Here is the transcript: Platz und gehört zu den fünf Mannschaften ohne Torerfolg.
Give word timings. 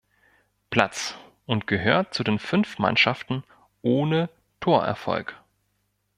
Platz 0.71 1.13
und 1.45 1.67
gehört 1.67 2.15
zu 2.15 2.23
den 2.23 2.39
fünf 2.39 2.79
Mannschaften 2.79 3.43
ohne 3.83 4.31
Torerfolg. 4.59 5.35